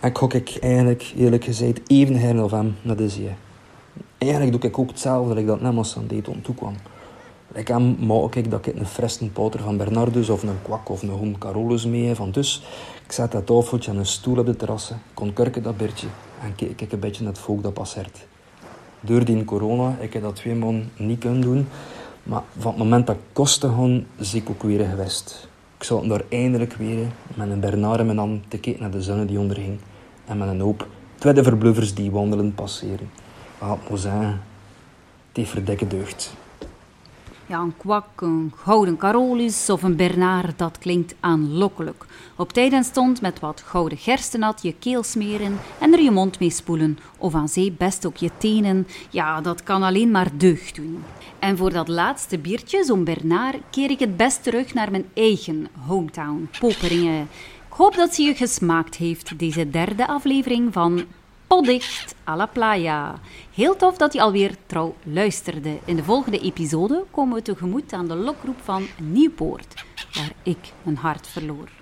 En 0.00 0.08
ik 0.08 0.32
ik 0.32 0.56
eigenlijk, 0.60 1.12
eerlijk 1.16 1.44
gezegd, 1.44 1.80
even 1.86 2.14
heren 2.14 2.44
of 2.44 2.50
hem 2.50 2.76
naar 2.82 2.96
de 2.96 3.08
zee. 3.08 3.34
Eigenlijk 4.18 4.52
doe 4.52 4.70
ik 4.70 4.78
ook 4.78 4.88
hetzelfde 4.88 5.28
dat 5.28 5.38
ik 5.38 5.46
dat 5.46 5.60
net 5.60 5.94
aan 5.96 6.06
deed 6.06 6.24
toen 6.24 6.42
toekwam. 6.42 6.74
Ik 7.52 7.68
hem 7.68 7.96
maak 8.00 8.34
ik 8.34 8.50
dat 8.50 8.66
ik 8.66 8.76
een 8.76 8.86
frisse 8.86 9.30
poter 9.30 9.60
van 9.60 9.76
Bernardus 9.76 10.28
of 10.28 10.42
een 10.42 10.62
kwak 10.62 10.88
of 10.88 11.02
een 11.02 11.08
hond 11.08 11.38
Carolus 11.38 11.86
mee 11.86 12.14
van 12.14 12.30
dus. 12.30 12.62
Ik 13.04 13.12
zet 13.12 13.32
dat 13.32 13.46
tafeltje 13.46 13.90
en 13.90 13.96
een 13.96 14.06
stoel 14.06 14.38
op 14.38 14.46
de 14.46 14.56
terrasse, 14.56 14.94
kon 15.14 15.32
kurken 15.32 15.62
dat 15.62 15.76
bertje 15.76 16.06
en 16.42 16.54
keek 16.54 16.80
ik 16.80 16.92
een 16.92 17.00
beetje 17.00 17.22
naar 17.22 17.32
het 17.32 17.40
volk 17.40 17.62
dat 17.62 17.74
passeert. 17.74 18.26
Door 19.00 19.24
die 19.24 19.44
corona, 19.44 19.96
ik 20.00 20.12
heb 20.12 20.22
dat 20.22 20.36
twee 20.36 20.54
maanden 20.54 20.90
niet 20.96 21.18
kunnen 21.18 21.40
doen, 21.40 21.68
maar 22.26 22.42
van 22.58 22.70
het 22.70 22.78
moment 22.78 23.06
dat 23.06 23.16
kosten 23.32 23.70
gaan, 23.70 24.06
zie 24.18 24.40
ik 24.40 24.50
ook 24.50 24.62
weer 24.62 24.86
geweest. 24.88 25.48
Ik 25.76 25.84
zat 25.84 26.08
daar 26.08 26.22
eindelijk 26.28 26.72
weer 26.72 27.06
met 27.34 27.50
een 27.50 27.60
Bernard 27.60 28.00
in 28.00 28.06
mijn 28.06 28.18
hand 28.18 28.50
te 28.50 28.58
kijken 28.58 28.82
naar 28.82 28.90
de 28.90 29.02
zon 29.02 29.26
die 29.26 29.38
onderging 29.38 29.78
en 30.24 30.38
met 30.38 30.48
een 30.48 30.60
hoop 30.60 30.86
tweede 31.14 31.42
verbluffers 31.42 31.94
die 31.94 32.10
wandelen 32.10 32.54
passeren. 32.54 33.10
Wat 33.58 33.78
het 33.88 34.34
heeft 35.32 35.50
verdekken 35.50 35.88
deugd. 35.88 36.34
Ja, 37.48 37.60
een 37.60 37.76
kwak, 37.76 38.20
een 38.20 38.52
gouden 38.56 38.96
Carolus 38.96 39.70
of 39.70 39.82
een 39.82 39.96
Bernard, 39.96 40.58
dat 40.58 40.78
klinkt 40.78 41.14
aanlokkelijk. 41.20 42.06
Op 42.36 42.52
tijd 42.52 42.72
en 42.72 42.84
stond 42.84 43.20
met 43.20 43.40
wat 43.40 43.62
gouden 43.66 43.98
gerstenat 43.98 44.62
je 44.62 44.74
keel 44.78 45.02
smeren 45.02 45.58
en 45.80 45.92
er 45.92 46.00
je 46.02 46.10
mond 46.10 46.38
mee 46.38 46.50
spoelen. 46.50 46.98
Of 47.18 47.34
aan 47.34 47.48
zee 47.48 47.72
best 47.72 48.06
ook 48.06 48.16
je 48.16 48.30
tenen. 48.38 48.86
Ja, 49.10 49.40
dat 49.40 49.62
kan 49.62 49.82
alleen 49.82 50.10
maar 50.10 50.30
deugd 50.36 50.74
doen. 50.74 51.04
En 51.38 51.56
voor 51.56 51.72
dat 51.72 51.88
laatste 51.88 52.38
biertje, 52.38 52.84
zo'n 52.84 53.04
Bernard, 53.04 53.60
keer 53.70 53.90
ik 53.90 53.98
het 53.98 54.16
best 54.16 54.42
terug 54.42 54.74
naar 54.74 54.90
mijn 54.90 55.06
eigen 55.14 55.68
hometown, 55.86 56.48
Poperingen. 56.60 57.28
Ik 57.66 57.72
hoop 57.72 57.94
dat 57.94 58.14
ze 58.14 58.22
je 58.22 58.34
gesmaakt 58.34 58.96
heeft, 58.96 59.38
deze 59.38 59.70
derde 59.70 60.06
aflevering 60.06 60.72
van 60.72 61.04
Poddicht 61.46 62.14
à 62.24 62.36
la 62.36 62.46
playa. 62.46 63.20
Heel 63.54 63.76
tof 63.76 63.96
dat 63.96 64.12
je 64.12 64.20
alweer 64.20 64.56
trouw 64.66 64.94
luisterde. 65.02 65.78
In 65.84 65.96
de 65.96 66.04
volgende 66.04 66.38
episode 66.38 67.04
komen 67.10 67.34
we 67.34 67.42
tegemoet 67.42 67.92
aan 67.92 68.08
de 68.08 68.14
lokroep 68.14 68.60
van 68.62 68.86
Nieuwpoort, 69.00 69.84
waar 70.12 70.32
ik 70.42 70.72
mijn 70.82 70.96
hart 70.96 71.26
verloor. 71.26 71.75